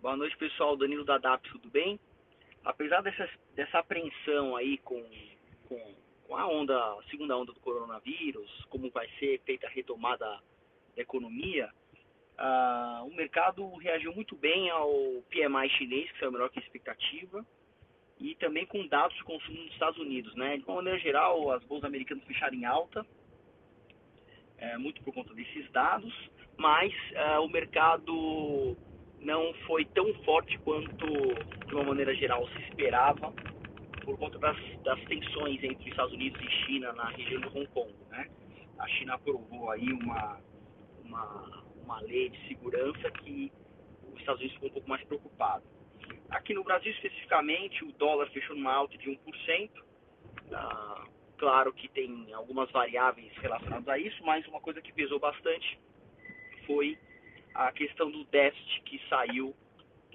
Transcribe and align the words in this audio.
Boa 0.00 0.16
noite, 0.16 0.36
pessoal. 0.36 0.76
Danilo 0.76 1.04
da 1.04 1.16
DAP, 1.16 1.48
tudo 1.52 1.70
bem? 1.70 1.96
Apesar 2.64 3.02
dessa, 3.02 3.28
dessa 3.54 3.78
apreensão 3.78 4.56
aí 4.56 4.78
com, 4.78 5.00
com, 5.68 5.94
com 6.26 6.36
a 6.36 6.48
onda, 6.48 6.76
a 6.76 7.02
segunda 7.08 7.36
onda 7.36 7.52
do 7.52 7.60
coronavírus, 7.60 8.50
como 8.68 8.90
vai 8.90 9.08
ser 9.20 9.40
feita 9.46 9.68
a 9.68 9.70
retomada 9.70 10.26
da 10.96 11.02
economia, 11.02 11.70
uh, 12.36 13.06
o 13.06 13.14
mercado 13.14 13.72
reagiu 13.76 14.12
muito 14.12 14.34
bem 14.34 14.68
ao 14.70 14.90
PMI 15.30 15.68
chinês, 15.78 16.10
que 16.10 16.18
foi 16.18 16.28
menor 16.28 16.50
que 16.50 16.58
a 16.58 16.62
expectativa, 16.62 17.46
e 18.18 18.34
também 18.34 18.66
com 18.66 18.84
dados 18.88 19.16
de 19.16 19.22
consumo 19.22 19.56
nos 19.56 19.72
Estados 19.72 20.00
Unidos. 20.00 20.34
Né? 20.34 20.56
De 20.56 20.64
uma 20.64 20.76
maneira 20.76 20.98
geral, 20.98 21.52
as 21.52 21.62
bolsas 21.62 21.84
americanas 21.84 22.24
fecharam 22.24 22.56
em 22.56 22.64
alta, 22.64 23.06
é, 24.58 24.76
muito 24.78 25.00
por 25.04 25.14
conta 25.14 25.32
desses 25.32 25.70
dados, 25.70 26.12
mas 26.56 26.92
uh, 27.12 27.40
o 27.40 27.48
mercado 27.48 28.76
não 29.22 29.54
foi 29.66 29.84
tão 29.86 30.12
forte 30.24 30.58
quanto, 30.58 31.06
de 31.66 31.74
uma 31.74 31.84
maneira 31.84 32.14
geral, 32.14 32.46
se 32.48 32.58
esperava, 32.62 33.32
por 34.04 34.18
conta 34.18 34.38
das, 34.38 34.56
das 34.82 35.00
tensões 35.04 35.62
entre 35.62 35.88
Estados 35.88 36.12
Unidos 36.12 36.40
e 36.40 36.50
China 36.66 36.92
na 36.92 37.08
região 37.10 37.40
do 37.40 37.48
Hong 37.48 37.66
Kong. 37.68 37.92
Né? 38.10 38.28
A 38.78 38.88
China 38.88 39.14
aprovou 39.14 39.70
aí 39.70 39.92
uma, 39.92 40.40
uma, 41.04 41.64
uma 41.84 42.00
lei 42.00 42.30
de 42.30 42.48
segurança 42.48 43.10
que 43.10 43.52
os 44.12 44.18
Estados 44.18 44.40
Unidos 44.40 44.54
ficou 44.54 44.70
um 44.70 44.72
pouco 44.72 44.88
mais 44.88 45.04
preocupado. 45.04 45.64
Aqui 46.30 46.52
no 46.54 46.64
Brasil, 46.64 46.90
especificamente, 46.92 47.84
o 47.84 47.92
dólar 47.92 48.28
fechou 48.30 48.56
numa 48.56 48.72
alta 48.72 48.96
de 48.98 49.08
1%. 49.08 49.70
Ah, 50.52 51.04
claro 51.38 51.72
que 51.72 51.88
tem 51.88 52.32
algumas 52.32 52.70
variáveis 52.70 53.32
relacionadas 53.36 53.88
a 53.88 53.98
isso, 53.98 54.22
mas 54.24 54.46
uma 54.48 54.60
coisa 54.60 54.80
que 54.80 54.92
pesou 54.92 55.20
bastante 55.20 55.78
foi 56.66 56.98
a 57.54 57.72
questão 57.72 58.10
do 58.10 58.24
déficit 58.24 58.82
que 58.82 59.00
saiu 59.08 59.54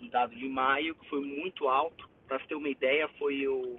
no 0.00 0.10
dado 0.10 0.34
de 0.34 0.48
maio, 0.48 0.94
que 0.94 1.08
foi 1.08 1.20
muito 1.20 1.68
alto. 1.68 2.08
Para 2.26 2.38
ter 2.40 2.54
uma 2.54 2.68
ideia, 2.68 3.08
foi 3.18 3.46
o, 3.46 3.78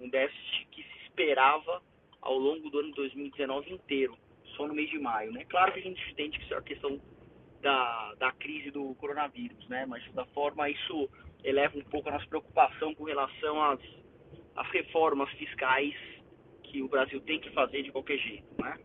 um 0.00 0.08
déficit 0.08 0.66
que 0.70 0.82
se 0.82 0.98
esperava 1.04 1.82
ao 2.20 2.38
longo 2.38 2.68
do 2.70 2.80
ano 2.80 2.92
2019 2.92 3.72
inteiro, 3.72 4.16
só 4.56 4.66
no 4.66 4.74
mês 4.74 4.90
de 4.90 4.98
maio. 4.98 5.32
Né? 5.32 5.44
Claro 5.44 5.72
que 5.72 5.78
a 5.78 5.82
gente 5.82 6.10
entende 6.10 6.38
que 6.38 6.44
isso 6.44 6.54
é 6.54 6.58
a 6.58 6.62
questão 6.62 7.00
da, 7.62 8.14
da 8.14 8.32
crise 8.32 8.70
do 8.70 8.94
coronavírus, 8.96 9.66
né? 9.68 9.86
mas 9.86 10.02
de 10.02 10.24
forma 10.32 10.68
isso 10.68 11.08
eleva 11.42 11.78
um 11.78 11.84
pouco 11.84 12.08
a 12.08 12.12
nossa 12.12 12.26
preocupação 12.26 12.94
com 12.94 13.04
relação 13.04 13.62
às, 13.62 13.80
às 14.56 14.68
reformas 14.70 15.30
fiscais 15.30 15.94
que 16.64 16.82
o 16.82 16.88
Brasil 16.88 17.20
tem 17.20 17.40
que 17.40 17.50
fazer 17.50 17.82
de 17.82 17.92
qualquer 17.92 18.18
jeito. 18.18 18.46
Né? 18.60 18.78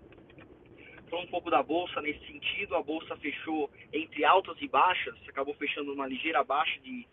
Um 1.12 1.28
pouco 1.28 1.52
da 1.52 1.62
bolsa 1.62 2.02
nesse 2.02 2.26
sentido, 2.26 2.76
a 2.76 2.82
bolsa 2.82 3.16
fechou 3.18 3.70
entre 3.92 4.24
altas 4.24 4.58
e 4.62 4.68
baixas, 4.68 5.16
acabou 5.28 5.54
fechando 5.56 5.94
uma 5.94 6.08
ligeira 6.08 6.44
baixa 6.44 6.80
de 6.80 7.08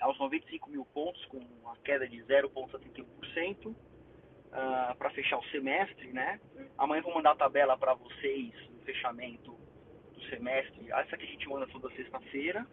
aos 0.00 0.18
95 0.18 0.70
mil 0.70 0.84
pontos, 0.86 1.24
com 1.26 1.38
uma 1.62 1.76
queda 1.78 2.06
de 2.06 2.18
0,71% 2.24 3.66
uh, 3.68 3.74
para 4.96 5.10
fechar 5.10 5.38
o 5.38 5.44
semestre, 5.46 6.12
né? 6.12 6.40
Amanhã 6.76 7.02
vou 7.02 7.14
mandar 7.14 7.32
a 7.32 7.36
tabela 7.36 7.76
para 7.76 7.94
vocês 7.94 8.52
no 8.70 8.80
fechamento 8.84 9.52
do 10.12 10.22
semestre, 10.28 10.90
essa 10.90 11.16
que 11.16 11.24
a 11.24 11.28
gente 11.28 11.48
manda 11.48 11.66
toda 11.68 11.94
sexta-feira. 11.94 12.66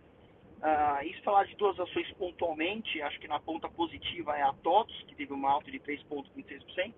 Uh, 0.58 1.06
isso 1.06 1.22
falar 1.24 1.46
de 1.46 1.56
duas 1.56 1.80
ações 1.80 2.12
pontualmente, 2.14 3.02
acho 3.02 3.20
que 3.20 3.28
na 3.28 3.40
ponta 3.40 3.68
positiva 3.70 4.38
é 4.38 4.44
a 4.44 4.54
TOTOS, 4.54 5.04
que 5.08 5.16
teve 5.16 5.34
uma 5.34 5.50
alta 5.50 5.72
de 5.72 5.80
3,26%. 5.80 6.94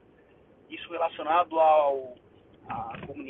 Isso 0.69 0.91
relacionado 0.91 1.59
ao 1.59 2.16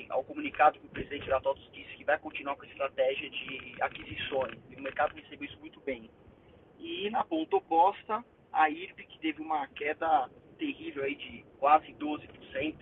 ao 0.10 0.24
comunicado 0.24 0.80
que 0.80 0.86
o 0.86 0.90
presidente 0.90 1.28
da 1.28 1.40
TOTOS 1.40 1.70
disse 1.72 1.96
que 1.96 2.04
vai 2.04 2.18
continuar 2.20 2.56
com 2.56 2.64
a 2.64 2.68
estratégia 2.68 3.30
de 3.30 3.76
aquisições. 3.82 4.58
E 4.70 4.76
o 4.76 4.82
mercado 4.82 5.16
recebeu 5.16 5.46
isso 5.48 5.60
muito 5.60 5.80
bem. 5.82 6.10
E 6.80 7.10
na 7.10 7.24
ponta 7.24 7.56
oposta, 7.56 8.24
a 8.52 8.70
IRB, 8.70 9.06
que 9.06 9.20
teve 9.20 9.42
uma 9.42 9.68
queda 9.70 10.30
terrível 10.58 11.04
aí 11.04 11.16
de 11.16 11.46
quase 11.58 11.94
12% 11.94 12.76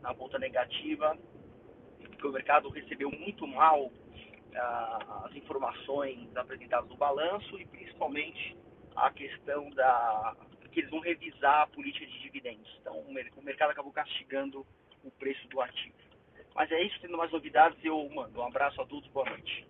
na 0.00 0.14
ponta 0.14 0.38
negativa, 0.38 1.16
que 2.18 2.26
o 2.26 2.32
mercado 2.32 2.68
recebeu 2.68 3.10
muito 3.10 3.46
mal 3.46 3.90
ah, 4.54 5.24
as 5.26 5.36
informações 5.36 6.28
apresentadas 6.36 6.88
no 6.88 6.96
balanço 6.96 7.58
e 7.58 7.66
principalmente 7.66 8.56
a 8.96 9.10
questão 9.10 9.70
da 9.70 10.36
que 10.72 10.80
eles 10.80 10.90
vão 10.90 11.00
revisar 11.00 11.62
a 11.62 11.66
política 11.66 12.06
de 12.06 12.18
dividendos. 12.20 12.78
Então 12.80 12.98
o 12.98 13.42
mercado 13.42 13.70
acabou 13.70 13.92
castigando 13.92 14.66
o 15.04 15.10
preço 15.10 15.46
do 15.48 15.60
ativo. 15.60 15.94
Mas 16.54 16.70
é 16.70 16.82
isso, 16.82 17.00
tendo 17.00 17.16
mais 17.16 17.30
novidades, 17.32 17.78
eu 17.84 18.08
mando. 18.10 18.40
Um 18.40 18.46
abraço 18.46 18.80
a 18.80 18.86
todos, 18.86 19.08
boa 19.10 19.28
noite. 19.28 19.60